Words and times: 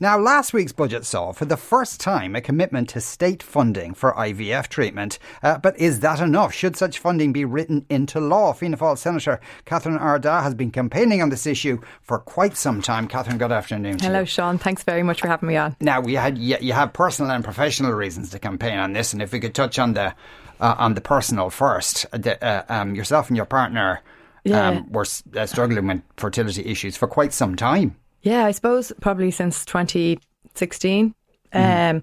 Now, 0.00 0.16
last 0.16 0.52
week's 0.52 0.70
budget 0.70 1.04
saw 1.04 1.32
for 1.32 1.44
the 1.44 1.56
first 1.56 2.00
time 2.00 2.36
a 2.36 2.40
commitment 2.40 2.88
to 2.90 3.00
state 3.00 3.42
funding 3.42 3.94
for 3.94 4.12
IVF 4.12 4.68
treatment. 4.68 5.18
Uh, 5.42 5.58
but 5.58 5.76
is 5.76 5.98
that 6.00 6.20
enough? 6.20 6.54
Should 6.54 6.76
such 6.76 7.00
funding 7.00 7.32
be 7.32 7.44
written 7.44 7.84
into 7.90 8.20
law? 8.20 8.52
Fianna 8.52 8.76
Fáil 8.76 8.96
Senator 8.96 9.40
Catherine 9.64 9.98
Ardagh 9.98 10.44
has 10.44 10.54
been 10.54 10.70
campaigning 10.70 11.20
on 11.20 11.30
this 11.30 11.48
issue 11.48 11.80
for 12.00 12.20
quite 12.20 12.56
some 12.56 12.80
time. 12.80 13.08
Catherine, 13.08 13.38
good 13.38 13.50
afternoon. 13.50 13.98
Hello, 13.98 14.24
Sean. 14.24 14.56
Thanks 14.56 14.84
very 14.84 15.02
much 15.02 15.20
for 15.20 15.26
having 15.26 15.48
me 15.48 15.56
on. 15.56 15.74
Now, 15.80 16.00
we 16.00 16.14
had 16.14 16.38
you 16.38 16.72
have 16.72 16.92
personal 16.92 17.32
and 17.32 17.42
professional 17.42 17.90
reasons 17.90 18.30
to 18.30 18.38
campaign 18.38 18.78
on 18.78 18.92
this, 18.92 19.12
and 19.12 19.20
if 19.20 19.32
we 19.32 19.40
could 19.40 19.54
touch 19.54 19.80
on 19.80 19.94
the 19.94 20.14
uh, 20.60 20.76
on 20.78 20.94
the 20.94 21.00
personal 21.00 21.50
first, 21.50 22.06
uh, 22.12 22.18
the, 22.18 22.44
uh, 22.44 22.64
um, 22.68 22.94
yourself 22.94 23.28
and 23.28 23.36
your 23.36 23.46
partner 23.46 24.00
Yeah. 24.44 24.68
um, 24.68 24.92
were 24.92 25.06
uh, 25.36 25.46
struggling 25.46 25.88
with 25.88 26.02
fertility 26.16 26.64
issues 26.66 26.96
for 26.96 27.08
quite 27.08 27.32
some 27.32 27.56
time. 27.56 27.96
Yeah, 28.22 28.44
I 28.44 28.50
suppose 28.50 28.92
probably 29.00 29.30
since 29.30 29.64
2016. 29.64 31.14
Mm-hmm. 31.52 31.96
Um, 31.96 32.02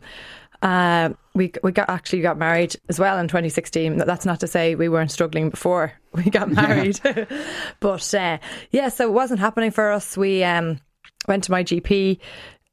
uh, 0.61 1.09
we 1.35 1.51
we 1.63 1.71
got 1.71 1.89
actually 1.89 2.21
got 2.21 2.37
married 2.37 2.75
as 2.89 2.99
well 2.99 3.19
in 3.19 3.27
2016. 3.27 3.97
That's 3.97 4.25
not 4.25 4.39
to 4.39 4.47
say 4.47 4.75
we 4.75 4.89
weren't 4.89 5.11
struggling 5.11 5.49
before 5.49 5.93
we 6.13 6.23
got 6.23 6.49
married, 6.49 6.99
but 7.79 8.13
uh, 8.13 8.37
yeah, 8.71 8.89
so 8.89 9.07
it 9.07 9.13
wasn't 9.13 9.39
happening 9.39 9.71
for 9.71 9.91
us. 9.91 10.17
We 10.17 10.43
um, 10.43 10.79
went 11.27 11.43
to 11.45 11.51
my 11.51 11.63
GP. 11.63 12.19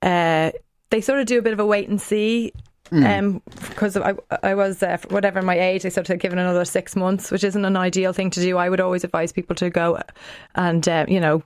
Uh, 0.00 0.52
they 0.90 1.00
sort 1.00 1.20
of 1.20 1.26
do 1.26 1.38
a 1.38 1.42
bit 1.42 1.52
of 1.52 1.60
a 1.60 1.66
wait 1.66 1.88
and 1.88 2.00
see. 2.00 2.52
Um, 2.92 3.40
because 3.70 3.96
I, 3.96 4.12
I 4.42 4.54
was 4.54 4.82
uh, 4.82 4.98
whatever 5.08 5.40
my 5.40 5.58
age, 5.58 5.82
they 5.82 5.88
sort 5.88 6.10
of 6.10 6.18
given 6.18 6.38
another 6.38 6.66
six 6.66 6.94
months, 6.94 7.30
which 7.30 7.42
isn't 7.42 7.64
an 7.64 7.74
ideal 7.74 8.12
thing 8.12 8.28
to 8.28 8.40
do. 8.40 8.58
I 8.58 8.68
would 8.68 8.82
always 8.82 9.02
advise 9.02 9.32
people 9.32 9.56
to 9.56 9.70
go 9.70 9.98
and 10.56 10.86
uh, 10.86 11.06
you 11.08 11.18
know 11.18 11.42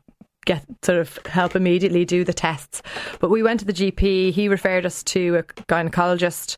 get 0.46 0.64
sort 0.82 0.98
of 0.98 1.18
help 1.26 1.54
immediately 1.54 2.04
do 2.06 2.24
the 2.24 2.32
tests. 2.32 2.80
But 3.20 3.28
we 3.30 3.42
went 3.42 3.60
to 3.60 3.66
the 3.66 3.72
GP. 3.74 4.32
He 4.32 4.48
referred 4.48 4.86
us 4.86 5.02
to 5.04 5.36
a 5.36 5.42
gynecologist, 5.42 6.56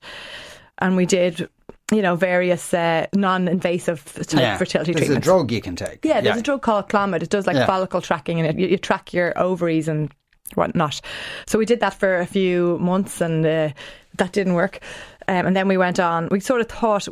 and 0.78 0.97
we 0.97 1.05
did 1.06 1.48
you 1.91 2.03
know 2.03 2.14
various 2.16 2.72
uh, 2.75 3.06
non-invasive 3.14 4.05
type 4.28 4.59
fertility 4.59 4.92
There's 4.92 5.06
treatments. 5.06 5.27
a 5.27 5.31
drug 5.31 5.50
you 5.50 5.61
can 5.61 5.75
take. 5.75 6.05
Yeah, 6.05 6.20
there's 6.20 6.39
a 6.39 6.42
drug 6.42 6.62
called 6.62 6.89
Clomid. 6.89 7.22
It 7.22 7.31
does 7.31 7.47
like 7.47 7.56
Yeah. 7.56 7.66
follicle 7.66 8.00
tracking 8.00 8.39
and 8.39 8.47
it. 8.48 8.59
You, 8.62 8.69
you 8.69 8.78
track 8.78 9.12
your 9.12 9.36
ovaries 9.39 9.89
and 9.89 10.11
whatnot. 10.55 11.00
So 11.47 11.59
we 11.59 11.64
did 11.66 11.81
that 11.81 11.94
for 11.94 12.19
a 12.19 12.27
few 12.27 12.78
months 12.78 13.20
and 13.20 13.44
uh, 13.44 13.70
that 14.19 14.33
didn't 14.33 14.55
work. 14.55 14.81
Um, 15.28 15.47
and 15.47 15.56
then 15.56 15.66
we 15.69 15.77
went 15.77 15.98
on. 15.98 16.28
We 16.31 16.41
sort 16.41 16.61
of 16.61 16.69
thought 16.69 17.09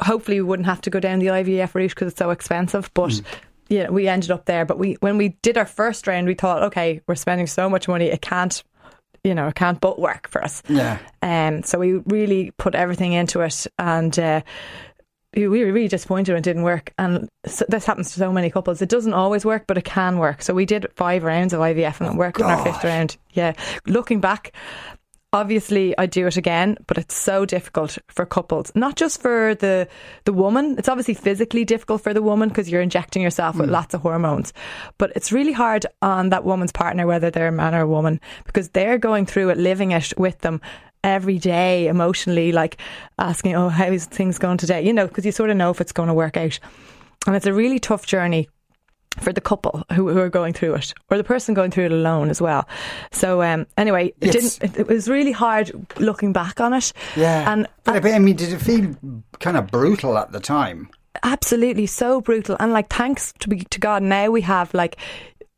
hopefully 0.00 0.40
we 0.40 0.46
wouldn't 0.46 0.66
have 0.66 0.80
to 0.82 0.90
go 0.90 1.00
down 1.00 1.18
the 1.20 1.26
IVF 1.26 1.74
route 1.74 1.90
because 1.90 2.08
it's 2.12 2.18
so 2.18 2.30
expensive, 2.30 2.90
but. 2.94 3.10
Mm. 3.10 3.24
Yeah, 3.68 3.90
we 3.90 4.08
ended 4.08 4.30
up 4.30 4.44
there, 4.44 4.64
but 4.64 4.78
we 4.78 4.94
when 5.00 5.18
we 5.18 5.30
did 5.42 5.58
our 5.58 5.66
first 5.66 6.06
round, 6.06 6.26
we 6.26 6.34
thought, 6.34 6.62
okay, 6.64 7.00
we're 7.06 7.14
spending 7.16 7.46
so 7.46 7.68
much 7.68 7.88
money, 7.88 8.06
it 8.06 8.22
can't, 8.22 8.62
you 9.24 9.34
know, 9.34 9.48
it 9.48 9.54
can't 9.56 9.80
but 9.80 9.98
work 9.98 10.28
for 10.28 10.42
us. 10.42 10.62
Yeah. 10.68 10.98
Um, 11.22 11.62
so 11.62 11.78
we 11.78 11.94
really 12.06 12.52
put 12.58 12.74
everything 12.74 13.12
into 13.12 13.40
it, 13.40 13.66
and 13.78 14.16
uh, 14.18 14.42
we 15.34 15.48
were 15.48 15.72
really 15.72 15.88
disappointed 15.88 16.32
when 16.32 16.38
it 16.38 16.44
didn't 16.44 16.62
work. 16.62 16.92
And 16.98 17.28
so 17.44 17.64
this 17.68 17.84
happens 17.84 18.12
to 18.12 18.18
so 18.18 18.32
many 18.32 18.50
couples. 18.50 18.80
It 18.80 18.88
doesn't 18.88 19.12
always 19.12 19.44
work, 19.44 19.64
but 19.66 19.76
it 19.76 19.84
can 19.84 20.18
work. 20.18 20.42
So 20.42 20.54
we 20.54 20.64
did 20.64 20.86
five 20.94 21.24
rounds 21.24 21.52
of 21.52 21.60
IVF, 21.60 22.00
and 22.00 22.14
it 22.14 22.16
worked 22.16 22.40
in 22.40 22.46
our 22.46 22.62
fifth 22.64 22.84
round. 22.84 23.16
Yeah, 23.32 23.52
looking 23.86 24.20
back. 24.20 24.54
Obviously, 25.32 25.96
I'd 25.98 26.10
do 26.10 26.26
it 26.26 26.36
again, 26.36 26.78
but 26.86 26.98
it's 26.98 27.14
so 27.14 27.44
difficult 27.44 27.98
for 28.08 28.24
couples. 28.24 28.72
Not 28.74 28.96
just 28.96 29.20
for 29.20 29.54
the 29.56 29.88
the 30.24 30.32
woman. 30.32 30.76
It's 30.78 30.88
obviously 30.88 31.14
physically 31.14 31.64
difficult 31.64 32.02
for 32.02 32.14
the 32.14 32.22
woman 32.22 32.48
because 32.48 32.70
you're 32.70 32.80
injecting 32.80 33.22
yourself 33.22 33.56
with 33.56 33.68
mm. 33.68 33.72
lots 33.72 33.92
of 33.92 34.02
hormones. 34.02 34.52
But 34.98 35.12
it's 35.16 35.32
really 35.32 35.52
hard 35.52 35.84
on 36.00 36.30
that 36.30 36.44
woman's 36.44 36.72
partner, 36.72 37.06
whether 37.06 37.30
they're 37.30 37.48
a 37.48 37.52
man 37.52 37.74
or 37.74 37.80
a 37.80 37.88
woman, 37.88 38.20
because 38.44 38.70
they're 38.70 38.98
going 38.98 39.26
through 39.26 39.50
it, 39.50 39.58
living 39.58 39.90
it 39.90 40.12
with 40.16 40.38
them 40.38 40.60
every 41.02 41.38
day 41.38 41.88
emotionally, 41.88 42.52
like 42.52 42.78
asking, 43.18 43.56
"Oh, 43.56 43.68
how's 43.68 44.06
things 44.06 44.38
going 44.38 44.58
today?" 44.58 44.82
You 44.82 44.92
know, 44.92 45.08
because 45.08 45.26
you 45.26 45.32
sort 45.32 45.50
of 45.50 45.56
know 45.56 45.70
if 45.70 45.80
it's 45.80 45.92
going 45.92 46.08
to 46.08 46.14
work 46.14 46.36
out, 46.36 46.58
and 47.26 47.34
it's 47.34 47.46
a 47.46 47.52
really 47.52 47.80
tough 47.80 48.06
journey 48.06 48.48
for 49.20 49.32
the 49.32 49.40
couple 49.40 49.82
who, 49.92 50.08
who 50.08 50.18
are 50.18 50.28
going 50.28 50.52
through 50.52 50.74
it, 50.74 50.94
or 51.10 51.16
the 51.16 51.24
person 51.24 51.54
going 51.54 51.70
through 51.70 51.86
it 51.86 51.92
alone 51.92 52.30
as 52.30 52.40
well. 52.40 52.68
So, 53.12 53.42
um, 53.42 53.66
anyway, 53.76 54.08
it 54.20 54.34
Yes. 54.34 54.58
didn't. 54.58 54.76
It, 54.76 54.80
it 54.80 54.86
was 54.88 55.08
really 55.08 55.32
hard 55.32 55.70
looking 55.98 56.32
back 56.32 56.60
on 56.60 56.72
it. 56.72 56.92
Yeah. 57.16 57.52
and 57.52 57.66
but 57.84 58.04
I 58.04 58.18
mean, 58.18 58.36
did 58.36 58.52
it 58.52 58.58
feel 58.60 58.94
kind 59.40 59.56
of 59.56 59.68
brutal 59.68 60.18
at 60.18 60.32
the 60.32 60.40
time? 60.40 60.88
absolutely 61.22 61.86
so 61.86 62.20
brutal 62.20 62.58
and 62.60 62.74
like 62.74 62.90
thanks 62.92 63.32
to 63.38 63.48
be 63.48 63.60
to 63.70 63.80
God 63.80 64.02
now 64.02 64.28
we 64.30 64.42
have 64.42 64.72
like 64.74 64.98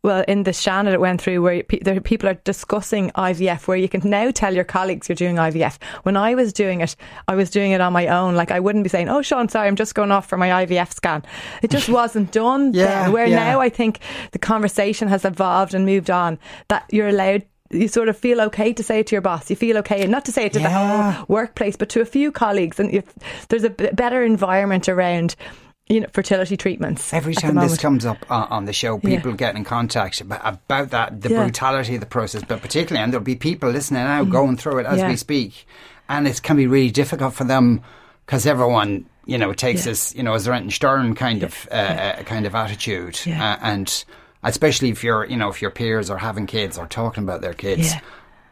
well 0.02 0.24
in 0.28 0.44
the 0.44 0.52
Shannon 0.52 0.92
it 0.94 1.00
went 1.00 1.20
through 1.20 1.42
where 1.42 1.62
pe- 1.62 2.00
people 2.00 2.28
are 2.28 2.34
discussing 2.34 3.10
IVF 3.12 3.66
where 3.66 3.76
you 3.76 3.88
can 3.88 4.08
now 4.08 4.30
tell 4.30 4.54
your 4.54 4.64
colleagues 4.64 5.08
you're 5.08 5.16
doing 5.16 5.36
IVF 5.36 5.82
when 6.04 6.16
I 6.16 6.34
was 6.34 6.52
doing 6.52 6.80
it 6.80 6.94
I 7.26 7.34
was 7.34 7.50
doing 7.50 7.72
it 7.72 7.80
on 7.80 7.92
my 7.92 8.06
own 8.06 8.34
like 8.36 8.50
I 8.50 8.60
wouldn't 8.60 8.84
be 8.84 8.88
saying 8.90 9.08
oh 9.08 9.22
Sean 9.22 9.48
sorry 9.48 9.66
I'm 9.68 9.76
just 9.76 9.94
going 9.94 10.12
off 10.12 10.26
for 10.28 10.36
my 10.36 10.64
IVF 10.64 10.92
scan 10.94 11.24
it 11.62 11.70
just 11.70 11.88
wasn't 12.00 12.30
done 12.32 12.72
Yeah, 12.74 13.04
then 13.04 13.12
where 13.12 13.26
yeah. 13.26 13.36
now 13.36 13.60
I 13.60 13.68
think 13.70 14.00
the 14.32 14.38
conversation 14.38 15.08
has 15.08 15.24
evolved 15.24 15.74
and 15.74 15.84
moved 15.84 16.10
on 16.10 16.38
that 16.68 16.84
you're 16.90 17.08
allowed 17.08 17.44
you 17.70 17.86
sort 17.86 18.08
of 18.08 18.16
feel 18.16 18.40
okay 18.40 18.72
to 18.72 18.82
say 18.82 19.00
it 19.00 19.06
to 19.08 19.14
your 19.14 19.20
boss. 19.20 19.50
You 19.50 19.54
feel 19.56 19.76
okay, 19.76 20.00
and 20.00 20.10
not 20.10 20.24
to 20.24 20.32
say 20.32 20.46
it 20.46 20.54
to 20.54 20.58
the 20.58 20.70
whole 20.70 21.26
workplace, 21.28 21.76
but 21.76 21.90
to 21.90 22.00
a 22.00 22.06
few 22.06 22.32
colleagues, 22.32 22.80
and 22.80 22.90
if 22.90 23.04
there's 23.50 23.62
a 23.64 23.68
b- 23.68 23.90
better 23.92 24.22
environment 24.24 24.88
around, 24.88 25.36
you 25.88 26.00
know, 26.00 26.06
fertility 26.12 26.56
treatments. 26.56 27.12
Every 27.14 27.34
time 27.34 27.54
this 27.54 27.78
comes 27.78 28.04
up 28.04 28.18
on, 28.30 28.48
on 28.48 28.64
the 28.66 28.72
show, 28.72 29.00
Yeah. 29.02 29.16
people 29.16 29.32
get 29.32 29.56
in 29.56 29.64
contact 29.64 30.20
about, 30.20 30.40
about 30.44 30.90
that, 30.90 31.20
the 31.20 31.30
Yeah. 31.30 31.42
brutality 31.44 31.94
of 31.94 32.00
the 32.00 32.06
process, 32.06 32.42
but 32.46 32.60
particularly, 32.60 33.02
and 33.02 33.12
there'll 33.12 33.24
be 33.24 33.36
people 33.36 33.70
listening 33.70 34.02
now 34.04 34.24
going 34.24 34.56
through 34.56 34.78
it 34.80 34.86
as 34.86 34.98
Mm. 34.98 35.02
Yeah. 35.02 35.08
we 35.08 35.16
speak, 35.16 35.66
and 36.08 36.28
it 36.28 36.42
can 36.42 36.56
be 36.56 36.66
really 36.66 36.90
difficult 36.90 37.34
for 37.34 37.44
them 37.44 37.80
because 38.26 38.46
everyone, 38.46 39.06
you 39.24 39.38
know, 39.38 39.52
takes 39.52 39.80
Yeah. 39.86 39.92
this, 39.92 40.14
you 40.14 40.22
know, 40.22 40.34
as 40.34 40.46
a 40.46 40.50
Renton 40.50 40.70
Stern 40.70 41.14
kind 41.14 41.42
of 41.42 41.66
uh, 41.70 41.74
uh, 41.74 42.22
kind 42.24 42.44
of 42.46 42.54
attitude, 42.54 43.20
Yeah. 43.24 43.54
uh, 43.54 43.58
and 43.62 44.04
especially 44.42 44.90
if 44.90 45.02
you're, 45.02 45.24
you 45.24 45.36
know, 45.36 45.48
if 45.48 45.60
your 45.62 45.70
peers 45.70 46.10
are 46.10 46.18
having 46.18 46.46
kids 46.46 46.78
or 46.78 46.86
talking 46.86 47.24
about 47.24 47.40
their 47.40 47.54
kids. 47.54 47.92
Yeah. 47.92 48.00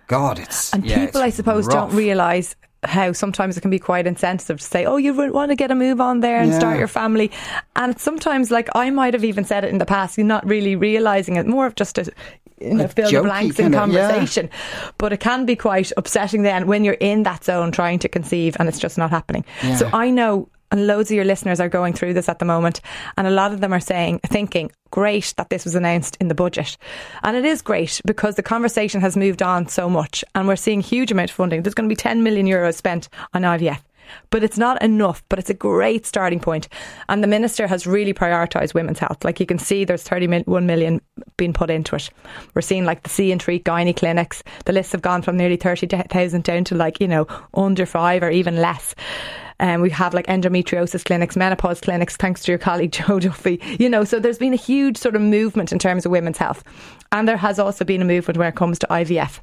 God, 0.08 0.38
it's 0.38 0.72
And 0.72 0.84
yeah, 0.86 1.04
people, 1.06 1.20
I 1.22 1.30
suppose, 1.30 1.66
rough. 1.66 1.90
don't 1.90 1.96
realise 1.96 2.54
how 2.88 3.12
sometimes 3.12 3.56
it 3.56 3.60
can 3.60 3.70
be 3.70 3.78
quite 3.78 4.06
insensitive 4.06 4.58
to 4.58 4.64
say, 4.64 4.84
"Oh, 4.84 4.96
you 4.96 5.12
want 5.14 5.50
to 5.50 5.56
get 5.56 5.70
a 5.70 5.74
move 5.74 6.00
on 6.00 6.20
there 6.20 6.38
and 6.40 6.54
start 6.54 6.78
your 6.78 6.88
family," 6.88 7.30
and 7.74 7.98
sometimes 7.98 8.50
like 8.50 8.68
I 8.74 8.90
might 8.90 9.14
have 9.14 9.24
even 9.24 9.44
said 9.44 9.64
it 9.64 9.70
in 9.70 9.78
the 9.78 9.86
past, 9.86 10.16
you're 10.18 10.26
not 10.26 10.46
really 10.46 10.76
realising 10.76 11.36
it, 11.36 11.46
more 11.46 11.66
of 11.66 11.74
just 11.74 11.98
a 11.98 12.12
you 12.58 12.72
know, 12.74 12.88
fill 12.88 13.10
the 13.10 13.20
blanks 13.22 13.58
in 13.58 13.70
kinda- 13.72 13.92
yeah. 13.92 14.08
conversation. 14.08 14.48
But 14.98 15.12
it 15.12 15.20
can 15.20 15.44
be 15.44 15.56
quite 15.56 15.92
upsetting 15.96 16.42
then 16.42 16.66
when 16.66 16.84
you're 16.84 16.94
in 16.94 17.22
that 17.24 17.44
zone 17.44 17.70
trying 17.70 17.98
to 18.00 18.08
conceive 18.08 18.56
and 18.58 18.68
it's 18.68 18.78
just 18.78 18.96
not 18.96 19.10
happening. 19.10 19.44
So 19.76 19.90
I 19.92 20.10
know. 20.10 20.48
And 20.76 20.86
loads 20.86 21.10
of 21.10 21.14
your 21.14 21.24
listeners 21.24 21.58
are 21.58 21.70
going 21.70 21.94
through 21.94 22.12
this 22.12 22.28
at 22.28 22.38
the 22.38 22.44
moment, 22.44 22.82
and 23.16 23.26
a 23.26 23.30
lot 23.30 23.50
of 23.50 23.62
them 23.62 23.72
are 23.72 23.80
saying, 23.80 24.20
thinking, 24.26 24.70
"Great 24.90 25.32
that 25.38 25.48
this 25.48 25.64
was 25.64 25.74
announced 25.74 26.18
in 26.20 26.28
the 26.28 26.34
budget," 26.34 26.76
and 27.22 27.34
it 27.34 27.46
is 27.46 27.62
great 27.62 27.98
because 28.04 28.34
the 28.34 28.42
conversation 28.42 29.00
has 29.00 29.16
moved 29.16 29.40
on 29.40 29.68
so 29.68 29.88
much, 29.88 30.22
and 30.34 30.46
we're 30.46 30.54
seeing 30.54 30.82
huge 30.82 31.10
amount 31.10 31.30
of 31.30 31.36
funding. 31.36 31.62
There's 31.62 31.72
going 31.72 31.88
to 31.88 31.92
be 31.92 31.96
10 31.96 32.22
million 32.22 32.46
euros 32.46 32.74
spent 32.74 33.08
on 33.32 33.40
IVF, 33.40 33.80
but 34.28 34.44
it's 34.44 34.58
not 34.58 34.82
enough. 34.82 35.22
But 35.30 35.38
it's 35.38 35.48
a 35.48 35.54
great 35.54 36.04
starting 36.04 36.40
point, 36.40 36.68
and 37.08 37.22
the 37.22 37.26
minister 37.26 37.66
has 37.66 37.86
really 37.86 38.12
prioritised 38.12 38.74
women's 38.74 38.98
health. 38.98 39.24
Like 39.24 39.40
you 39.40 39.46
can 39.46 39.58
see, 39.58 39.86
there's 39.86 40.02
31 40.02 40.66
million 40.66 41.00
being 41.38 41.54
put 41.54 41.70
into 41.70 41.96
it. 41.96 42.10
We're 42.52 42.60
seeing 42.60 42.84
like 42.84 43.02
the 43.02 43.08
see 43.08 43.32
and 43.32 43.40
treat 43.40 43.64
gynae 43.64 43.96
clinics. 43.96 44.42
The 44.66 44.74
lists 44.74 44.92
have 44.92 45.00
gone 45.00 45.22
from 45.22 45.38
nearly 45.38 45.56
30,000 45.56 46.44
down 46.44 46.64
to 46.64 46.74
like 46.74 47.00
you 47.00 47.08
know 47.08 47.26
under 47.54 47.86
five 47.86 48.22
or 48.22 48.28
even 48.28 48.60
less. 48.60 48.94
Um, 49.58 49.80
we 49.80 49.90
have 49.90 50.14
like 50.14 50.26
endometriosis 50.26 51.04
clinics, 51.04 51.36
menopause 51.36 51.80
clinics, 51.80 52.16
thanks 52.16 52.42
to 52.44 52.52
your 52.52 52.58
colleague 52.58 52.92
Joe 53.06 53.18
Duffy. 53.18 53.60
You 53.78 53.88
know, 53.88 54.04
so 54.04 54.20
there's 54.20 54.38
been 54.38 54.52
a 54.52 54.56
huge 54.56 54.96
sort 54.96 55.16
of 55.16 55.22
movement 55.22 55.72
in 55.72 55.78
terms 55.78 56.04
of 56.04 56.12
women's 56.12 56.38
health. 56.38 56.62
And 57.12 57.26
there 57.26 57.36
has 57.36 57.58
also 57.58 57.84
been 57.84 58.02
a 58.02 58.06
movement 58.06 58.38
when 58.38 58.48
it 58.48 58.56
comes 58.56 58.78
to 58.80 58.86
IVF. 58.88 59.40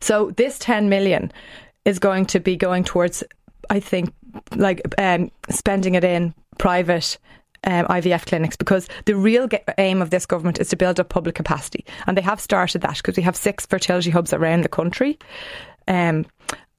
So 0.00 0.30
this 0.32 0.58
10 0.58 0.88
million 0.88 1.32
is 1.84 1.98
going 1.98 2.26
to 2.26 2.40
be 2.40 2.56
going 2.56 2.84
towards, 2.84 3.24
I 3.68 3.80
think, 3.80 4.12
like 4.54 4.80
um, 4.98 5.30
spending 5.48 5.94
it 5.94 6.04
in 6.04 6.34
private 6.58 7.18
um, 7.64 7.86
IVF 7.86 8.26
clinics 8.26 8.56
because 8.56 8.88
the 9.04 9.14
real 9.14 9.46
ge- 9.48 9.60
aim 9.78 10.00
of 10.00 10.10
this 10.10 10.26
government 10.26 10.60
is 10.60 10.68
to 10.70 10.76
build 10.76 11.00
up 11.00 11.08
public 11.08 11.34
capacity. 11.34 11.84
And 12.06 12.16
they 12.16 12.22
have 12.22 12.40
started 12.40 12.82
that 12.82 12.96
because 12.96 13.16
we 13.16 13.22
have 13.22 13.36
six 13.36 13.66
fertility 13.66 14.10
hubs 14.10 14.32
around 14.32 14.62
the 14.62 14.68
country. 14.68 15.18
Um, 15.88 16.26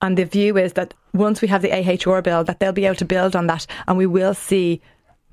and 0.02 0.18
the 0.18 0.26
view 0.26 0.58
is 0.58 0.74
that 0.74 0.94
once 1.14 1.42
we 1.42 1.48
have 1.48 1.62
the 1.62 1.72
AHR 1.72 2.22
bill, 2.22 2.44
that 2.44 2.60
they'll 2.60 2.72
be 2.72 2.86
able 2.86 2.96
to 2.96 3.06
build 3.06 3.36
on 3.36 3.48
that 3.48 3.68
and 3.88 3.98
we 3.98 4.06
will 4.06 4.34
see 4.34 4.82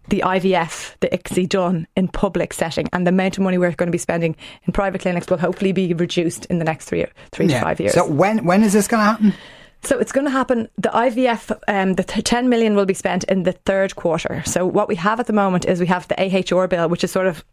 the 0.09 0.23
IVF, 0.25 0.97
the 1.01 1.09
ICSI 1.09 1.49
done 1.49 1.87
in 1.97 2.09
public 2.09 2.53
setting, 2.53 2.89
and 2.93 3.07
the 3.07 3.11
amount 3.11 3.37
of 3.37 3.45
money 3.45 3.59
we're 3.59 3.73
going 3.73 3.89
to 3.89 3.93
be 3.93 3.99
spending 3.99 4.37
in 4.65 4.73
private 4.73 5.03
clinics 5.03 5.29
will 5.29 5.37
hopefully 5.37 5.73
be 5.73 5.93
reduced 5.95 6.47
in 6.47 6.59
the 6.59 6.65
next 6.65 6.87
three, 6.87 7.05
three 7.31 7.47
to 7.47 7.61
five 7.61 7.79
years. 7.79 7.93
So 7.93 8.09
when 8.09 8.45
when 8.45 8.63
is 8.63 8.73
this 8.73 8.89
going 8.89 9.01
to 9.01 9.05
happen? 9.05 9.35
So 9.85 9.99
it's 9.99 10.11
going 10.11 10.25
to 10.25 10.31
happen. 10.31 10.69
The 10.77 10.89
IVF, 10.89 11.57
um, 11.69 11.95
the 11.95 12.03
10 12.03 12.49
million 12.49 12.75
will 12.75 12.85
be 12.85 12.95
spent 12.95 13.25
in 13.25 13.45
the 13.45 13.53
third 13.53 13.95
quarter. 13.95 14.43
So 14.45 14.67
what 14.67 14.89
we 14.89 14.97
have 14.97 15.21
at 15.21 15.27
the 15.27 15.33
moment 15.33 15.67
is 15.67 15.79
we 15.79 15.87
have 15.87 16.09
the 16.09 16.17
AHR 16.21 16.67
bill, 16.67 16.89
which 16.89 17.05
is 17.05 17.13
sort 17.13 17.27
of 17.29 17.45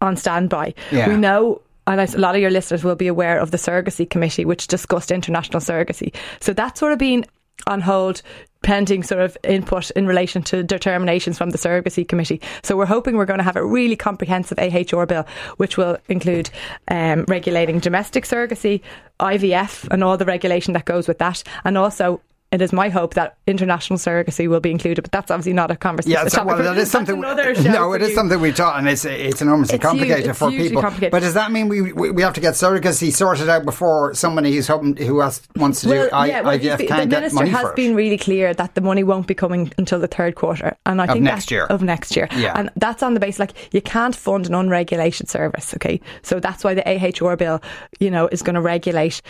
on 0.00 0.16
standby. 0.16 0.74
Yeah. 0.92 1.08
We 1.08 1.16
know. 1.16 1.60
And 1.86 2.00
a 2.00 2.18
lot 2.18 2.34
of 2.34 2.40
your 2.40 2.50
listeners 2.50 2.84
will 2.84 2.94
be 2.94 3.08
aware 3.08 3.38
of 3.38 3.50
the 3.50 3.56
surrogacy 3.56 4.08
committee, 4.08 4.44
which 4.44 4.66
discussed 4.66 5.10
international 5.10 5.60
surrogacy. 5.60 6.14
So 6.40 6.52
that's 6.52 6.78
sort 6.78 6.92
of 6.92 6.98
been 6.98 7.24
on 7.66 7.80
hold 7.80 8.22
pending 8.62 9.02
sort 9.02 9.20
of 9.20 9.36
input 9.44 9.90
in 9.92 10.06
relation 10.06 10.42
to 10.42 10.62
determinations 10.62 11.36
from 11.36 11.50
the 11.50 11.58
surrogacy 11.58 12.06
committee. 12.06 12.40
So 12.62 12.76
we're 12.76 12.86
hoping 12.86 13.16
we're 13.16 13.26
going 13.26 13.38
to 13.38 13.44
have 13.44 13.56
a 13.56 13.64
really 13.64 13.96
comprehensive 13.96 14.58
AHR 14.58 15.06
bill, 15.06 15.26
which 15.56 15.76
will 15.76 15.98
include 16.08 16.48
um, 16.88 17.24
regulating 17.26 17.80
domestic 17.80 18.24
surrogacy, 18.24 18.80
IVF, 19.20 19.88
and 19.90 20.04
all 20.04 20.16
the 20.16 20.24
regulation 20.24 20.74
that 20.74 20.84
goes 20.84 21.08
with 21.08 21.18
that, 21.18 21.42
and 21.64 21.76
also 21.76 22.20
it 22.52 22.62
is 22.62 22.72
my 22.72 22.88
hope 22.90 23.14
that 23.14 23.36
international 23.46 23.98
surrogacy 23.98 24.48
will 24.48 24.60
be 24.60 24.70
included, 24.70 25.02
but 25.02 25.10
that's 25.10 25.30
obviously 25.30 25.54
not 25.54 25.70
a 25.70 25.76
conversation. 25.76 26.12
Yeah, 26.22 26.28
so, 26.28 26.44
well, 26.44 26.58
that 26.58 26.76
is 26.76 26.90
something. 26.90 27.18
no, 27.20 27.92
it 27.94 28.02
is 28.02 28.10
you. 28.10 28.14
something 28.14 28.38
we 28.40 28.52
taught, 28.52 28.78
and 28.78 28.88
it's 28.88 29.04
it's 29.04 29.40
enormously 29.42 29.76
It's 29.76 29.82
complicated 29.82 30.18
huge- 30.24 30.28
it's 30.30 30.38
for 30.38 30.50
people. 30.50 30.82
complicated. 30.82 31.10
But 31.12 31.20
does 31.22 31.34
that 31.34 31.50
mean 31.50 31.68
we, 31.68 31.80
we 31.92 32.10
we 32.10 32.22
have 32.22 32.34
to 32.34 32.40
get 32.40 32.54
surrogacy 32.54 33.12
sorted 33.12 33.48
out 33.48 33.64
before 33.64 34.14
somebody 34.14 34.54
who's 34.54 34.68
hoping 34.68 34.96
who 34.96 35.20
has, 35.20 35.40
wants 35.56 35.80
to 35.80 35.88
do 35.88 36.08
I, 36.12 36.26
yeah, 36.26 36.40
well, 36.42 36.58
IVF 36.58 36.78
been- 36.78 36.86
can't 36.88 37.00
the 37.02 37.06
get 37.06 37.20
minister 37.20 37.34
money 37.36 37.50
has 37.50 37.62
for 37.62 37.70
it? 37.70 37.76
been 37.76 37.94
really 37.96 38.18
clear 38.18 38.52
that 38.54 38.74
the 38.74 38.80
money 38.80 39.02
won't 39.02 39.26
be 39.26 39.34
coming 39.34 39.72
until 39.78 39.98
the 39.98 40.06
third 40.08 40.34
quarter, 40.34 40.76
and 40.86 41.00
I 41.00 41.04
Of 41.06 41.12
think 41.12 41.24
next 41.24 41.50
year. 41.50 41.64
of 41.66 41.82
next 41.82 42.14
year, 42.16 42.28
Yeah. 42.36 42.52
and 42.54 42.70
that's 42.76 43.02
on 43.02 43.14
the 43.14 43.20
basis 43.20 43.38
like 43.40 43.74
you 43.74 43.80
can't 43.80 44.14
fund 44.14 44.46
an 44.46 44.54
unregulated 44.54 45.28
service, 45.30 45.72
okay? 45.74 46.00
So 46.22 46.38
that's 46.38 46.62
why 46.64 46.74
the 46.74 46.86
AHR 46.86 47.36
bill, 47.36 47.62
you 47.98 48.10
know, 48.10 48.28
is 48.28 48.42
going 48.42 48.54
to 48.56 48.60
regulate 48.60 49.22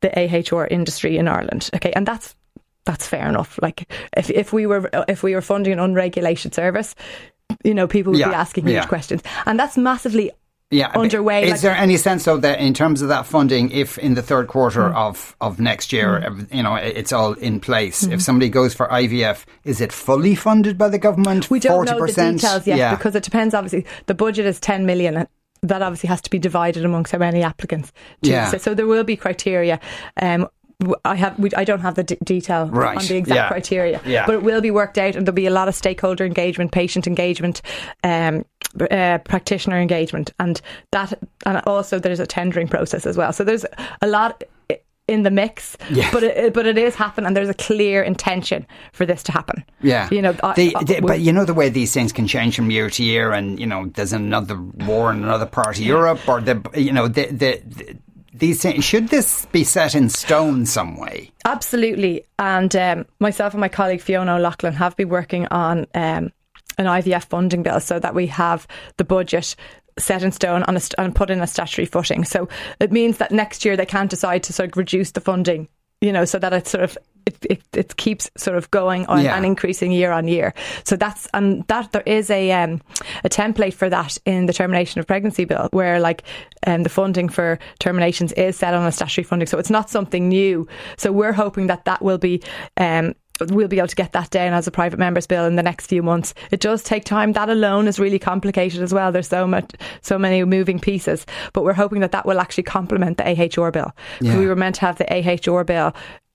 the 0.00 0.10
AHR 0.18 0.66
industry 0.68 1.18
in 1.18 1.28
Ireland, 1.28 1.68
okay? 1.74 1.92
And 1.94 2.06
that's 2.06 2.34
that's 2.90 3.06
fair 3.06 3.28
enough. 3.28 3.58
Like 3.62 3.90
if 4.16 4.30
if 4.30 4.52
we 4.52 4.66
were 4.66 4.90
if 5.08 5.22
we 5.22 5.34
were 5.34 5.42
funding 5.42 5.72
an 5.72 5.78
unregulated 5.80 6.54
service. 6.54 6.94
You 7.64 7.74
know, 7.74 7.88
people 7.88 8.12
would 8.12 8.20
Yeah, 8.20 8.28
be 8.28 8.34
asking 8.34 8.64
huge 8.66 8.74
yeah. 8.74 8.86
questions, 8.86 9.22
and 9.44 9.58
that's 9.58 9.76
massively 9.76 10.30
yeah, 10.70 10.92
underway. 10.94 11.42
Is 11.42 11.50
like- 11.50 11.60
there 11.62 11.74
any 11.74 11.96
sense 11.96 12.22
though 12.24 12.36
that 12.38 12.60
in 12.60 12.74
terms 12.74 13.02
of 13.02 13.08
that 13.08 13.26
funding, 13.26 13.72
if 13.72 13.98
in 13.98 14.14
the 14.14 14.22
third 14.22 14.46
quarter 14.46 14.88
Hmm. 14.90 14.96
of, 14.96 15.34
of 15.40 15.58
next 15.58 15.92
year, 15.92 16.18
ev- 16.18 16.46
you 16.52 16.62
know, 16.62 16.76
it's 16.76 17.12
all 17.12 17.32
in 17.32 17.58
place, 17.58 18.04
if 18.04 18.22
somebody 18.22 18.48
goes 18.50 18.72
for 18.72 18.86
IVF, 18.86 19.46
is 19.64 19.80
it 19.80 19.92
fully 19.92 20.36
funded 20.36 20.78
by 20.78 20.88
the 20.88 20.98
government? 20.98 21.50
We 21.50 21.58
don't 21.58 21.88
40%? 21.88 21.90
know 21.98 22.06
the 22.06 22.12
details 22.38 22.66
yet 22.68 22.78
yeah. 22.78 22.94
because 22.94 23.16
it 23.16 23.24
depends. 23.24 23.52
Obviously, 23.52 23.84
the 24.06 24.14
budget 24.14 24.46
is 24.46 24.60
ten 24.60 24.86
million. 24.86 25.26
That 25.62 25.82
obviously 25.82 26.06
has 26.08 26.20
to 26.22 26.30
be 26.30 26.38
divided 26.38 26.84
amongst 26.84 27.10
how 27.12 27.18
many 27.18 27.42
applicants. 27.42 27.90
Yeah. 28.22 28.48
So, 28.52 28.58
so 28.58 28.74
there 28.74 28.86
will 28.86 29.04
be 29.04 29.16
criteria. 29.16 29.80
Um, 30.22 30.46
I 31.04 31.14
have. 31.16 31.38
We, 31.38 31.50
I 31.56 31.64
don't 31.64 31.80
have 31.80 31.94
the 31.94 32.04
d- 32.04 32.16
detail 32.24 32.66
Right, 32.68 32.96
on 32.98 33.04
the 33.06 33.16
exact 33.16 33.36
yeah, 33.36 33.48
criteria, 33.48 34.00
yeah. 34.06 34.26
but 34.26 34.34
it 34.36 34.42
will 34.42 34.60
be 34.60 34.70
worked 34.70 34.98
out, 34.98 35.16
and 35.16 35.26
there'll 35.26 35.34
be 35.34 35.46
a 35.46 35.50
lot 35.50 35.68
of 35.68 35.74
stakeholder 35.74 36.24
engagement, 36.24 36.72
patient 36.72 37.06
engagement, 37.06 37.62
um, 38.04 38.44
uh, 38.90 39.18
practitioner 39.24 39.78
engagement, 39.80 40.32
and 40.38 40.60
that, 40.92 41.12
and 41.46 41.60
also 41.66 41.98
there's 41.98 42.20
a 42.20 42.26
tendering 42.26 42.68
process 42.68 43.06
as 43.06 43.16
well. 43.16 43.32
So 43.32 43.44
there's 43.44 43.66
a 44.02 44.06
lot 44.06 44.42
in 45.08 45.24
the 45.24 45.30
mix, 45.30 45.76
Yeah. 45.90 46.08
but 46.12 46.22
it, 46.22 46.54
but 46.54 46.66
it 46.68 46.78
is 46.78 46.94
happening, 46.94 47.26
and 47.26 47.36
there's 47.36 47.48
a 47.48 47.54
clear 47.54 48.00
intention 48.00 48.64
for 48.92 49.04
this 49.04 49.24
to 49.24 49.32
happen. 49.32 49.64
Yeah, 49.82 50.08
you 50.12 50.22
know, 50.22 50.30
the, 50.32 50.72
I- 50.76 50.84
the- 50.84 51.00
but 51.00 51.18
you 51.18 51.32
know 51.32 51.44
the 51.44 51.52
way 51.54 51.68
these 51.68 51.92
things 51.92 52.12
can 52.12 52.28
change 52.28 52.54
from 52.54 52.70
year 52.70 52.88
to 52.90 53.02
year, 53.02 53.32
and 53.32 53.58
you 53.58 53.66
know 53.66 53.90
there's 53.94 54.12
another 54.12 54.56
war 54.60 55.10
in 55.10 55.24
another 55.24 55.46
part 55.46 55.78
of 55.78 55.84
Europe, 55.84 56.20
or 56.28 56.40
the 56.40 56.62
you 56.76 56.92
know 56.92 57.08
the, 57.08 57.26
the, 57.26 57.60
the 57.66 57.96
these 58.40 58.62
things. 58.62 58.84
Should 58.84 59.08
this 59.08 59.46
be 59.46 59.64
set 59.64 59.94
in 59.94 60.08
stone 60.08 60.66
some 60.66 60.96
way? 60.96 61.30
Absolutely. 61.44 62.24
And 62.38 62.74
um, 62.74 63.06
myself 63.20 63.54
and 63.54 63.60
my 63.60 63.68
colleague 63.68 64.00
Fiona 64.00 64.36
O'Loughlin 64.36 64.72
have 64.74 64.96
been 64.96 65.08
working 65.08 65.46
on 65.48 65.86
um, 65.94 66.32
an 66.78 66.86
IVF 66.86 67.24
funding 67.24 67.62
bill 67.62 67.80
so 67.80 67.98
that 67.98 68.14
we 68.14 68.26
have 68.26 68.66
the 68.96 69.04
budget 69.04 69.54
set 69.98 70.22
in 70.22 70.32
stone 70.32 70.62
on 70.64 70.76
a 70.76 70.80
and 70.98 71.14
put 71.14 71.30
in 71.30 71.40
a 71.40 71.46
statutory 71.46 71.86
footing. 71.86 72.24
So 72.24 72.48
it 72.80 72.92
means 72.92 73.18
that 73.18 73.32
next 73.32 73.64
year 73.64 73.76
they 73.76 73.86
can't 73.86 74.10
decide 74.10 74.42
to 74.44 74.52
sort 74.52 74.70
of 74.70 74.76
reduce 74.76 75.12
the 75.12 75.20
funding, 75.20 75.68
you 76.00 76.12
know, 76.12 76.24
so 76.24 76.38
that 76.38 76.52
it 76.52 76.66
sort 76.66 76.84
of 76.84 76.98
it, 77.30 77.46
it, 77.50 77.62
it 77.76 77.96
keeps 77.96 78.30
sort 78.36 78.56
of 78.56 78.70
going 78.70 79.06
on 79.06 79.22
Yeah. 79.24 79.36
and 79.36 79.44
increasing 79.46 79.92
year 79.92 80.12
on 80.12 80.28
year. 80.28 80.52
So 80.84 80.96
that's 80.96 81.28
and 81.34 81.66
that 81.68 81.92
there 81.92 82.02
is 82.06 82.30
a 82.30 82.50
um, 82.52 82.80
a 83.24 83.28
template 83.28 83.74
for 83.74 83.88
that 83.90 84.18
in 84.26 84.46
the 84.46 84.52
termination 84.52 84.98
of 85.00 85.06
pregnancy 85.06 85.44
bill, 85.44 85.68
where 85.72 86.00
like 86.00 86.22
um, 86.66 86.82
the 86.82 86.88
funding 86.88 87.28
for 87.28 87.58
terminations 87.78 88.32
is 88.32 88.56
set 88.56 88.74
on 88.74 88.86
a 88.86 88.92
statutory 88.92 89.24
funding. 89.24 89.46
So 89.46 89.58
it's 89.58 89.70
not 89.70 89.90
something 89.90 90.28
new. 90.28 90.66
So 90.96 91.12
we're 91.12 91.32
hoping 91.32 91.68
that 91.68 91.84
that 91.84 92.02
will 92.02 92.18
be. 92.18 92.42
Um, 92.76 93.14
We'll 93.48 93.68
be 93.68 93.78
able 93.78 93.88
to 93.88 93.96
get 93.96 94.12
that 94.12 94.28
down 94.28 94.52
as 94.52 94.66
a 94.66 94.70
private 94.70 94.98
members 94.98 95.26
bill 95.26 95.46
in 95.46 95.56
the 95.56 95.62
next 95.62 95.86
few 95.86 96.02
months. 96.02 96.34
It 96.50 96.60
does 96.60 96.82
take 96.82 97.06
time. 97.06 97.32
That 97.32 97.48
alone 97.48 97.88
is 97.88 97.98
really 97.98 98.18
complicated 98.18 98.82
as 98.82 98.92
well. 98.92 99.10
There's 99.12 99.28
so 99.28 99.46
much, 99.46 99.72
so 100.02 100.18
many 100.18 100.44
moving 100.44 100.78
pieces. 100.78 101.24
But 101.54 101.64
we're 101.64 101.72
hoping 101.72 102.00
that 102.02 102.12
that 102.12 102.26
will 102.26 102.38
actually 102.38 102.64
complement 102.64 103.16
the 103.16 103.24
AHR 103.24 103.70
bill. 103.70 103.92
Yeah. 104.20 104.38
We 104.38 104.46
were 104.46 104.56
meant 104.56 104.74
to 104.74 104.80
have 104.82 104.98
the 104.98 105.08
AHR 105.10 105.64
bill 105.64 105.94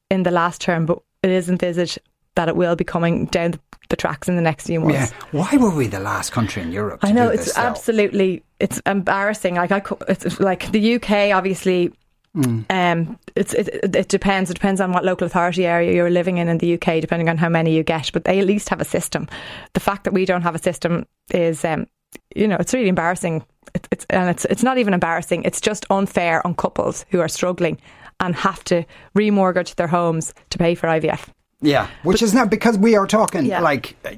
in 0.10 0.24
the 0.24 0.32
last 0.32 0.62
term, 0.62 0.86
but 0.86 1.00
it 1.24 1.32
is 1.32 1.50
envisaged 1.50 2.00
that 2.36 2.50
it 2.50 2.56
will 2.56 2.76
be 2.76 2.84
coming 2.84 3.26
down 3.26 3.52
the, 3.52 3.60
the 3.90 3.96
tracks 3.96 4.28
in 4.28 4.36
the 4.36 4.42
next 4.42 4.68
few 4.68 4.80
months. 4.80 5.12
Yeah, 5.12 5.28
why 5.32 5.58
were 5.58 5.70
we 5.70 5.88
the 5.88 6.00
last 6.00 6.32
country 6.32 6.62
in 6.62 6.72
Europe? 6.72 7.02
To 7.02 7.08
I 7.08 7.12
know 7.12 7.30
it's 7.30 7.46
this, 7.46 7.58
absolutely 7.58 8.44
it's 8.60 8.80
embarrassing. 8.86 9.56
Like 9.56 9.72
I, 9.72 9.82
it's 10.08 10.40
like 10.40 10.72
the 10.72 10.96
UK 10.96 11.34
obviously. 11.34 11.94
Mm. 12.36 12.66
Um, 12.70 13.18
it's 13.38 13.54
it, 13.54 13.96
it 13.96 14.10
depends. 14.10 14.52
It 14.52 14.56
depends 14.56 14.82
on 14.82 14.92
what 14.92 15.06
local 15.06 15.26
authority 15.26 15.66
area 15.66 15.94
you're 15.94 16.10
living 16.10 16.38
in 16.38 16.50
in 16.50 16.58
the 16.58 16.74
UK, 16.74 17.00
depending 17.00 17.30
on 17.30 17.38
how 17.38 17.48
many 17.48 17.74
you 17.74 17.82
get. 17.82 18.12
But 18.12 18.26
they 18.26 18.40
at 18.40 18.46
least 18.46 18.68
have 18.68 18.82
a 18.82 18.86
system. 18.86 19.30
The 19.72 19.80
fact 19.80 20.04
that 20.04 20.14
we 20.14 20.26
don't 20.26 20.42
have 20.42 20.54
a 20.54 20.60
system 20.60 21.06
is, 21.32 21.64
um, 21.64 21.88
you 22.36 22.46
know, 22.46 22.58
it's 22.60 22.74
really 22.74 22.90
embarrassing. 22.90 23.46
It, 23.74 23.88
it's 23.90 24.06
and 24.10 24.30
it's 24.30 24.44
it's 24.46 24.64
not 24.64 24.78
even 24.78 24.94
embarrassing. 24.94 25.44
It's 25.44 25.62
just 25.62 25.86
unfair 25.90 26.46
on 26.46 26.56
couples 26.56 27.06
who 27.10 27.22
are 27.22 27.30
struggling 27.30 27.80
and 28.20 28.36
have 28.36 28.64
to 28.66 28.86
remortgage 29.18 29.76
their 29.76 29.88
homes 29.88 30.34
to 30.50 30.58
pay 30.58 30.76
for 30.76 30.88
IVF. 30.88 31.28
Yeah, 31.62 31.88
which 32.04 32.22
is 32.22 32.34
not 32.34 32.50
because 32.50 32.78
we 32.78 32.96
are 32.96 33.08
talking 33.08 33.46
Yeah. 33.46 33.60
like. 33.62 33.96
uh, 34.06 34.12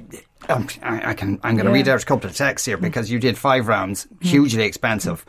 Um, 0.48 0.66
I, 0.82 1.10
I 1.10 1.14
can. 1.14 1.38
I'm 1.42 1.56
going 1.56 1.66
to 1.66 1.70
Yeah. 1.72 1.76
read 1.78 1.88
out 1.88 2.02
a 2.02 2.06
couple 2.06 2.30
of 2.30 2.34
texts 2.36 2.64
here 2.66 2.76
because 2.78 3.10
you 3.10 3.18
did 3.18 3.36
five 3.36 3.68
rounds, 3.68 4.06
hugely 4.20 4.64
expensive. 4.64 5.24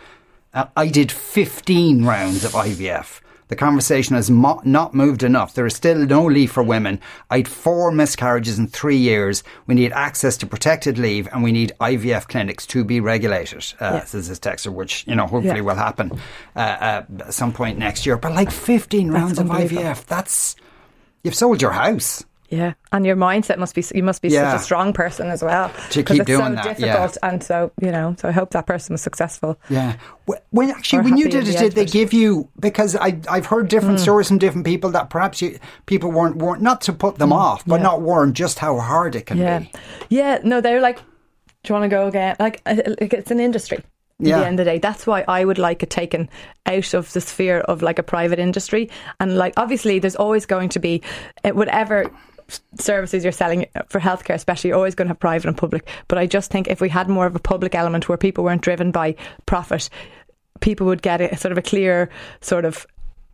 Uh, 0.53 0.65
I 0.77 0.87
did 0.87 1.11
15 1.11 2.05
rounds 2.05 2.45
of 2.45 2.53
IVF. 2.53 3.19
The 3.49 3.55
conversation 3.55 4.15
has 4.15 4.31
mo- 4.31 4.61
not 4.63 4.93
moved 4.93 5.21
enough. 5.23 5.53
There 5.55 5.65
is 5.65 5.75
still 5.75 5.97
no 5.97 6.23
leave 6.25 6.51
for 6.51 6.63
women. 6.63 6.99
I 7.29 7.37
had 7.37 7.47
four 7.47 7.91
miscarriages 7.91 8.57
in 8.59 8.67
three 8.67 8.95
years. 8.97 9.43
We 9.67 9.75
need 9.75 9.91
access 9.91 10.37
to 10.37 10.47
protected 10.47 10.97
leave, 10.97 11.27
and 11.33 11.43
we 11.43 11.51
need 11.51 11.73
IVF 11.81 12.27
clinics 12.27 12.65
to 12.67 12.83
be 12.83 12.99
regulated. 12.99 13.65
Uh, 13.79 13.91
Yeah. 13.95 14.05
Says 14.05 14.29
this 14.29 14.39
texter, 14.39 14.71
which 14.71 15.03
you 15.07 15.15
know 15.15 15.27
hopefully 15.27 15.55
Yeah. 15.57 15.61
will 15.61 15.75
happen 15.75 16.11
uh, 16.55 16.59
uh, 16.59 17.03
at 17.27 17.33
some 17.33 17.51
point 17.51 17.77
next 17.77 18.05
year. 18.05 18.17
But 18.17 18.33
like 18.33 18.51
15 18.51 19.11
rounds 19.11 19.39
of. 19.39 19.47
IVF, 19.47 20.05
that's 20.05 20.55
you've 21.23 21.35
sold 21.35 21.61
your 21.61 21.71
house. 21.71 22.23
Yeah, 22.51 22.73
and 22.91 23.05
your 23.05 23.15
mindset 23.15 23.57
must 23.59 23.75
be 23.75 23.83
you 23.93 24.01
must 24.03 24.21
be 24.23 24.29
Yeah. 24.29 24.51
such 24.51 24.61
a 24.61 24.63
strong 24.63 24.91
person 24.91 25.27
as 25.27 25.43
well 25.43 25.71
To 25.91 26.03
keep 26.03 26.21
it's 26.21 26.25
doing 26.25 26.45
so 26.47 26.55
that, 26.55 26.79
yeah. 26.79 26.85
difficult, 26.87 27.17
and 27.21 27.43
so 27.43 27.71
you 27.79 27.91
know. 27.91 28.15
So 28.17 28.27
I 28.27 28.31
hope 28.31 28.49
that 28.51 28.65
person 28.65 28.93
was 28.93 29.01
successful. 29.03 29.59
Yeah. 29.69 29.97
When 30.49 30.71
actually, 30.71 31.03
when 31.03 31.17
you 31.17 31.29
did 31.29 31.47
it, 31.47 31.57
did 31.59 31.73
they 31.73 31.85
give 31.85 32.11
you? 32.11 32.49
Because 32.59 32.95
I 32.95 33.19
I've 33.29 33.45
heard 33.45 33.67
different 33.67 33.99
stories 33.99 34.27
from 34.27 34.39
different 34.39 34.65
people 34.65 34.89
that 34.91 35.09
perhaps 35.11 35.41
you, 35.43 35.59
people 35.85 36.11
weren't 36.11 36.37
weren't 36.37 36.61
not 36.63 36.81
to 36.81 36.93
put 36.93 37.17
them 37.19 37.31
off, 37.31 37.63
but 37.67 37.75
yeah. 37.77 37.83
not 37.83 38.01
warned 38.01 38.35
just 38.35 38.57
how 38.59 38.79
hard 38.79 39.15
it 39.15 39.27
can 39.27 39.37
Yeah, 39.37 39.59
be. 39.59 39.71
yeah. 40.09 40.39
No, 40.43 40.59
they're 40.59 40.81
like, 40.81 40.97
do 40.97 41.03
you 41.67 41.73
want 41.75 41.83
to 41.83 41.89
go 41.89 42.07
again? 42.07 42.35
Like, 42.39 42.61
uh, 42.65 42.77
like 42.99 43.13
it's 43.13 43.31
an 43.31 43.39
industry. 43.39 43.83
yeah. 44.19 44.37
At 44.37 44.39
the 44.41 44.47
end 44.47 44.59
of 44.59 44.65
the 44.65 44.71
day, 44.71 44.79
that's 44.79 45.05
why 45.07 45.23
I 45.27 45.45
would 45.45 45.57
like 45.59 45.83
it 45.83 45.89
taken 45.89 46.29
out 46.65 46.93
of 46.93 47.13
the 47.13 47.21
sphere 47.21 47.59
of 47.61 47.81
like 47.81 47.99
a 47.99 48.03
private 48.03 48.39
industry, 48.39 48.89
and 49.19 49.37
like 49.37 49.53
obviously, 49.55 49.99
there's 49.99 50.15
always 50.15 50.45
going 50.45 50.69
to 50.69 50.79
be 50.79 51.01
uh, 51.43 51.51
whatever 51.51 52.09
services 52.79 53.23
you're 53.23 53.31
selling 53.31 53.65
for 53.87 53.99
healthcare, 53.99 54.35
especially, 54.35 54.69
you're 54.69 54.77
always 54.77 54.95
going 54.95 55.07
to 55.07 55.11
have 55.11 55.19
private 55.19 55.47
and 55.47 55.57
public. 55.57 55.87
But 56.07 56.17
I 56.17 56.25
just 56.25 56.51
think 56.51 56.67
if 56.67 56.81
we 56.81 56.89
had 56.89 57.07
more 57.07 57.25
of 57.25 57.35
a 57.35 57.39
public 57.39 57.75
element 57.75 58.09
where 58.09 58.17
people 58.17 58.43
weren't 58.43 58.61
driven 58.61 58.91
by 58.91 59.15
profit, 59.45 59.89
people 60.59 60.87
would 60.87 61.01
get 61.01 61.21
a 61.21 61.37
sort 61.37 61.51
of 61.51 61.57
a 61.57 61.61
clear 61.61 62.09
sort 62.41 62.65
of. 62.65 62.85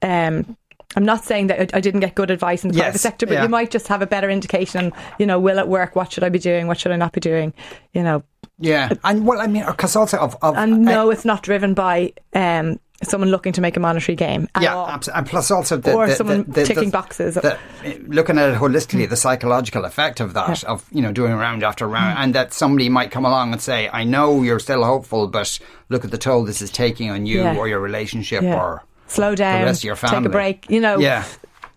Um, 0.01 0.57
I'm 0.95 1.03
not 1.03 1.25
saying 1.25 1.47
that 1.47 1.75
I 1.75 1.81
didn't 1.81 1.99
get 1.99 2.15
good 2.15 2.31
advice 2.31 2.63
in 2.63 2.71
the 2.71 2.77
private 2.77 2.99
sector, 2.99 3.25
but 3.25 3.33
yeah. 3.33 3.43
you 3.43 3.49
might 3.49 3.69
just 3.69 3.87
have 3.87 4.01
a 4.01 4.07
better 4.07 4.29
indication. 4.29 4.93
You 5.19 5.25
know, 5.25 5.39
will 5.39 5.57
it 5.59 5.67
work? 5.67 5.95
What 5.95 6.11
should 6.11 6.23
I 6.23 6.29
be 6.29 6.39
doing? 6.39 6.67
What 6.67 6.79
should 6.79 6.91
I 6.91 6.95
not 6.95 7.11
be 7.11 7.19
doing? 7.19 7.53
You 7.91 8.03
know, 8.03 8.23
Yeah, 8.59 8.93
and 9.03 9.27
well, 9.27 9.41
I 9.41 9.47
mean, 9.47 9.65
because 9.65 9.95
also 9.95 10.17
of, 10.17 10.37
of 10.41 10.55
and 10.55 10.87
uh, 10.87 10.91
no, 10.91 11.09
it's 11.09 11.25
not 11.25 11.43
driven 11.43 11.73
by 11.73 12.13
um, 12.33 12.79
someone 13.09 13.29
looking 13.31 13.53
to 13.53 13.61
make 13.61 13.77
a 13.77 13.79
monetary 13.79 14.15
game. 14.15 14.47
Yeah, 14.61 14.83
abs- 14.85 15.07
and 15.09 15.25
plus 15.25 15.51
also 15.51 15.77
the, 15.77 15.93
Or 15.93 16.07
the, 16.07 16.15
someone 16.15 16.45
the, 16.47 16.63
ticking 16.65 16.85
the- 16.85 16.91
boxes. 16.91 17.35
the- 17.35 17.57
eh, 17.83 17.97
looking 18.07 18.37
at 18.37 18.49
it 18.49 18.57
holistically, 18.57 19.05
mm. 19.05 19.09
the 19.09 19.15
psychological 19.15 19.85
effect 19.85 20.19
of 20.19 20.33
that, 20.33 20.63
of 20.65 20.85
you 20.91 21.01
know 21.01 21.11
doing 21.11 21.33
round 21.33 21.63
after 21.63 21.87
round, 21.87 22.17
mm. 22.17 22.21
and 22.21 22.35
that 22.35 22.53
somebody 22.53 22.89
might 22.89 23.11
come 23.11 23.25
along 23.25 23.51
and 23.53 23.61
say, 23.61 23.89
"I 23.91 24.03
know 24.03 24.41
you're 24.43 24.59
still 24.59 24.83
hopeful, 24.83 25.27
but 25.27 25.59
look 25.89 26.05
at 26.05 26.11
the 26.11 26.17
toll 26.17 26.43
this 26.45 26.61
is 26.61 26.69
taking 26.71 27.09
on 27.11 27.25
you 27.25 27.41
Yeah. 27.41 27.55
or 27.57 27.67
your 27.67 27.79
relationship 27.79 28.41
Yeah. 28.43 28.55
or 28.55 28.83
slow 29.07 29.35
down, 29.35 29.63
rest 29.63 29.81
of 29.81 29.85
your 29.85 29.95
take 29.95 30.25
a 30.25 30.29
break. 30.29 30.69
You 30.69 30.79
know, 30.81 30.99
yeah." 30.99 31.23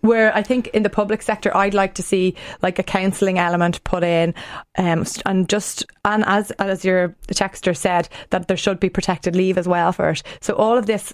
Where 0.01 0.35
I 0.35 0.41
think 0.41 0.67
in 0.67 0.83
the 0.83 0.89
public 0.89 1.21
sector, 1.21 1.55
I'd 1.55 1.73
like 1.73 1.93
to 1.95 2.03
see 2.03 2.35
like 2.61 2.79
a 2.79 2.83
counselling 2.83 3.39
element 3.39 3.83
put 3.83 4.03
in, 4.03 4.33
um, 4.77 5.05
and 5.25 5.49
just 5.49 5.85
and 6.05 6.23
as 6.25 6.51
as 6.51 6.85
your 6.85 7.15
texter 7.27 7.75
said 7.75 8.09
that 8.29 8.47
there 8.47 8.57
should 8.57 8.79
be 8.79 8.89
protected 8.89 9.35
leave 9.35 9.57
as 9.57 9.67
well 9.67 9.91
for 9.91 10.09
it. 10.09 10.23
So 10.41 10.55
all 10.55 10.77
of 10.77 10.85
this 10.85 11.13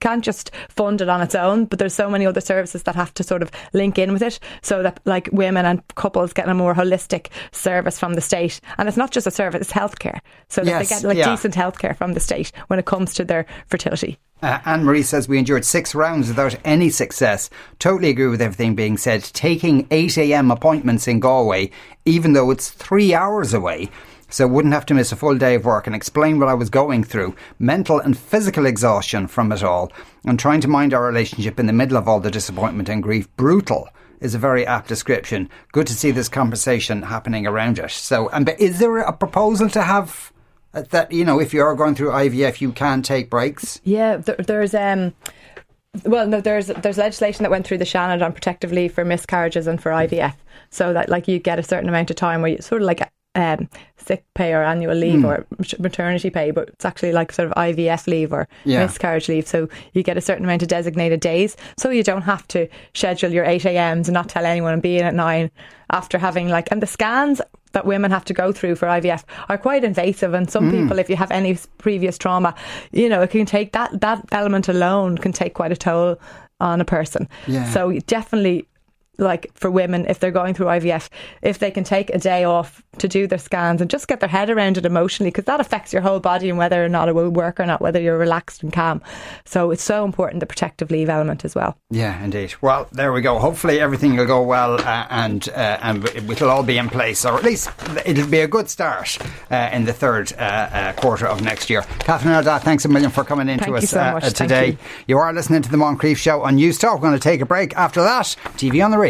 can't 0.00 0.24
just 0.24 0.50
fund 0.68 1.00
it 1.00 1.08
on 1.08 1.20
its 1.20 1.34
own, 1.34 1.66
but 1.66 1.78
there's 1.78 1.94
so 1.94 2.10
many 2.10 2.26
other 2.26 2.40
services 2.40 2.82
that 2.84 2.94
have 2.94 3.14
to 3.14 3.22
sort 3.22 3.42
of 3.42 3.50
link 3.72 3.98
in 3.98 4.12
with 4.12 4.22
it, 4.22 4.38
so 4.62 4.82
that 4.82 5.00
like 5.04 5.28
women 5.32 5.64
and 5.64 5.86
couples 5.94 6.32
get 6.32 6.48
a 6.48 6.54
more 6.54 6.74
holistic 6.74 7.28
service 7.52 7.98
from 7.98 8.14
the 8.14 8.20
state, 8.20 8.60
and 8.78 8.88
it's 8.88 8.96
not 8.96 9.10
just 9.10 9.26
a 9.26 9.30
service; 9.30 9.62
it's 9.62 9.72
healthcare, 9.72 10.20
so 10.48 10.62
that 10.62 10.70
yes, 10.70 10.88
they 10.88 10.94
get 10.94 11.04
like 11.04 11.18
yeah. 11.18 11.30
decent 11.30 11.54
healthcare 11.54 11.96
from 11.96 12.14
the 12.14 12.20
state 12.20 12.52
when 12.68 12.78
it 12.78 12.86
comes 12.86 13.14
to 13.14 13.24
their 13.24 13.46
fertility. 13.66 14.18
Uh, 14.42 14.58
Anne 14.64 14.84
Marie 14.84 15.02
says 15.02 15.28
we 15.28 15.38
endured 15.38 15.64
six 15.66 15.94
rounds 15.94 16.28
without 16.28 16.56
any 16.64 16.88
success. 16.88 17.50
Totally 17.78 18.08
agree 18.08 18.28
with 18.28 18.40
everything 18.40 18.74
being 18.74 18.96
said. 18.96 19.22
Taking 19.22 19.86
8 19.90 20.16
a.m. 20.16 20.50
appointments 20.50 21.06
in 21.06 21.20
Galway, 21.20 21.70
even 22.06 22.32
though 22.32 22.50
it's 22.50 22.70
three 22.70 23.12
hours 23.12 23.52
away, 23.52 23.90
so 24.30 24.46
wouldn't 24.46 24.72
have 24.72 24.86
to 24.86 24.94
miss 24.94 25.12
a 25.12 25.16
full 25.16 25.36
day 25.36 25.56
of 25.56 25.66
work 25.66 25.86
and 25.86 25.94
explain 25.94 26.38
what 26.38 26.48
I 26.48 26.54
was 26.54 26.70
going 26.70 27.04
through. 27.04 27.34
Mental 27.58 27.98
and 27.98 28.16
physical 28.16 28.64
exhaustion 28.64 29.26
from 29.26 29.52
it 29.52 29.62
all, 29.62 29.92
and 30.24 30.38
trying 30.38 30.62
to 30.62 30.68
mind 30.68 30.94
our 30.94 31.04
relationship 31.04 31.60
in 31.60 31.66
the 31.66 31.72
middle 31.74 31.98
of 31.98 32.08
all 32.08 32.20
the 32.20 32.30
disappointment 32.30 32.88
and 32.88 33.02
grief. 33.02 33.28
Brutal 33.36 33.90
is 34.20 34.34
a 34.34 34.38
very 34.38 34.66
apt 34.66 34.88
description. 34.88 35.50
Good 35.72 35.86
to 35.88 35.94
see 35.94 36.12
this 36.12 36.28
conversation 36.30 37.02
happening 37.02 37.46
around 37.46 37.78
it. 37.78 37.90
So, 37.90 38.28
and 38.30 38.46
but 38.46 38.58
is 38.58 38.78
there 38.78 38.98
a 38.98 39.12
proposal 39.12 39.68
to 39.70 39.82
have 39.82 40.32
that 40.72 41.10
you 41.12 41.24
know 41.24 41.40
if 41.40 41.52
you 41.52 41.62
are 41.62 41.74
going 41.74 41.94
through 41.94 42.10
IVF, 42.10 42.60
you 42.60 42.72
can 42.72 43.02
take 43.02 43.30
breaks. 43.30 43.80
Yeah, 43.84 44.16
there, 44.18 44.36
there's 44.36 44.74
um. 44.74 45.14
Well, 46.04 46.26
no, 46.26 46.40
there's 46.40 46.68
there's 46.68 46.98
legislation 46.98 47.42
that 47.42 47.50
went 47.50 47.66
through 47.66 47.78
the 47.78 47.84
Seanad 47.84 48.24
on 48.24 48.32
protective 48.32 48.70
leave 48.70 48.94
for 48.94 49.04
miscarriages 49.04 49.66
and 49.66 49.82
for 49.82 49.90
IVF, 49.90 50.34
so 50.70 50.92
that 50.92 51.08
like 51.08 51.26
you 51.26 51.38
get 51.38 51.58
a 51.58 51.64
certain 51.64 51.88
amount 51.88 52.10
of 52.10 52.16
time 52.16 52.42
where 52.42 52.52
you 52.52 52.58
sort 52.60 52.82
of 52.82 52.86
like 52.86 53.10
um, 53.34 53.68
sick 53.96 54.24
pay 54.34 54.52
or 54.52 54.62
annual 54.62 54.94
leave 54.94 55.20
mm. 55.20 55.24
or 55.24 55.46
maternity 55.78 56.30
pay, 56.30 56.50
but 56.50 56.68
it's 56.68 56.84
actually 56.84 57.12
like 57.12 57.32
sort 57.32 57.48
of 57.48 57.54
IVF 57.54 58.06
leave 58.06 58.32
or 58.32 58.48
yeah. 58.64 58.84
miscarriage 58.84 59.28
leave. 59.28 59.46
So 59.46 59.68
you 59.92 60.02
get 60.02 60.16
a 60.16 60.20
certain 60.20 60.44
amount 60.44 60.62
of 60.62 60.68
designated 60.68 61.20
days, 61.20 61.56
so 61.76 61.90
you 61.90 62.02
don't 62.02 62.22
have 62.22 62.46
to 62.48 62.68
schedule 62.94 63.32
your 63.32 63.44
eight 63.44 63.64
a.m.s 63.64 64.08
and 64.08 64.14
not 64.14 64.28
tell 64.28 64.46
anyone 64.46 64.72
and 64.72 64.82
be 64.82 64.96
in 64.96 65.04
at 65.04 65.14
nine 65.14 65.50
after 65.90 66.18
having 66.18 66.48
like 66.48 66.68
and 66.70 66.82
the 66.82 66.86
scans 66.86 67.40
that 67.72 67.86
women 67.86 68.10
have 68.10 68.24
to 68.24 68.34
go 68.34 68.52
through 68.52 68.74
for 68.74 68.86
IVF 68.86 69.24
are 69.48 69.58
quite 69.58 69.84
invasive 69.84 70.34
and 70.34 70.50
some 70.50 70.70
mm. 70.70 70.82
people 70.82 70.98
if 70.98 71.08
you 71.08 71.16
have 71.16 71.30
any 71.30 71.56
previous 71.78 72.18
trauma 72.18 72.54
you 72.92 73.08
know 73.08 73.22
it 73.22 73.30
can 73.30 73.46
take 73.46 73.72
that 73.72 74.00
that 74.00 74.24
element 74.32 74.68
alone 74.68 75.16
can 75.18 75.32
take 75.32 75.54
quite 75.54 75.72
a 75.72 75.76
toll 75.76 76.18
on 76.60 76.80
a 76.80 76.84
person 76.84 77.28
yeah. 77.46 77.68
so 77.70 77.92
definitely 78.06 78.66
like 79.20 79.50
for 79.54 79.70
women 79.70 80.06
if 80.06 80.18
they're 80.18 80.30
going 80.30 80.54
through 80.54 80.66
IVF, 80.66 81.08
if 81.42 81.58
they 81.58 81.70
can 81.70 81.84
take 81.84 82.10
a 82.10 82.18
day 82.18 82.44
off 82.44 82.82
to 82.98 83.08
do 83.08 83.26
their 83.26 83.38
scans 83.38 83.80
and 83.80 83.90
just 83.90 84.08
get 84.08 84.20
their 84.20 84.28
head 84.28 84.50
around 84.50 84.78
it 84.78 84.86
emotionally, 84.86 85.30
because 85.30 85.44
that 85.44 85.60
affects 85.60 85.92
your 85.92 86.02
whole 86.02 86.20
body 86.20 86.48
and 86.48 86.58
whether 86.58 86.84
or 86.84 86.88
not 86.88 87.08
it 87.08 87.14
will 87.14 87.30
work 87.30 87.60
or 87.60 87.66
not, 87.66 87.80
whether 87.80 88.00
you're 88.00 88.18
relaxed 88.18 88.62
and 88.62 88.72
calm. 88.72 89.00
So 89.44 89.70
it's 89.70 89.82
so 89.82 90.04
important 90.04 90.40
the 90.40 90.46
protective 90.46 90.90
leave 90.90 91.08
element 91.08 91.44
as 91.44 91.54
well. 91.54 91.76
Yeah, 91.90 92.22
indeed. 92.24 92.54
Well, 92.60 92.88
there 92.92 93.12
we 93.12 93.20
go. 93.20 93.38
Hopefully 93.38 93.80
everything 93.80 94.16
will 94.16 94.26
go 94.26 94.42
well 94.42 94.80
uh, 94.80 95.06
and 95.10 95.48
uh, 95.50 95.78
and 95.82 96.04
it'll 96.08 96.50
all 96.50 96.62
be 96.62 96.78
in 96.78 96.88
place, 96.88 97.24
or 97.24 97.36
at 97.36 97.44
least 97.44 97.70
it'll 98.04 98.26
be 98.26 98.40
a 98.40 98.48
good 98.48 98.68
start 98.68 99.18
uh, 99.50 99.70
in 99.72 99.84
the 99.84 99.92
third 99.92 100.32
uh, 100.34 100.36
uh, 100.36 100.92
quarter 100.94 101.26
of 101.26 101.42
next 101.42 101.70
year. 101.70 101.82
Catherine 102.00 102.34
Ardagh, 102.34 102.62
thanks 102.62 102.84
a 102.84 102.88
million 102.88 103.10
for 103.10 103.24
coming 103.24 103.48
into 103.48 103.64
Thank 103.64 103.76
us 103.76 103.90
so 103.90 104.00
uh, 104.00 104.20
today. 104.20 104.70
You. 104.70 104.78
you. 105.08 105.18
are 105.18 105.32
listening 105.32 105.62
to 105.62 105.70
the 105.70 105.76
Moncrieff 105.76 106.16
Show 106.16 106.42
on 106.42 106.56
Newstalk. 106.56 106.94
We're 106.94 107.00
going 107.00 107.14
to 107.14 107.20
take 107.20 107.40
a 107.40 107.46
break. 107.46 107.76
After 107.76 108.02
that, 108.02 108.36
TV 108.56 108.84
on 108.84 108.90
the 108.90 108.98
radio 108.98 109.09